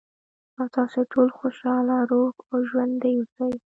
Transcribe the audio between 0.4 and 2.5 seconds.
،او تاسې ټول خوشاله، روغ